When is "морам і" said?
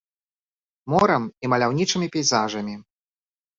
0.93-1.53